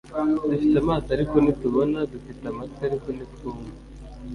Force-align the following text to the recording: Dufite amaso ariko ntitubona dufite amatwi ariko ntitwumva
Dufite 0.49 0.75
amaso 0.83 1.07
ariko 1.15 1.35
ntitubona 1.39 1.99
dufite 2.11 2.43
amatwi 2.51 2.81
ariko 2.89 3.07
ntitwumva 3.15 3.73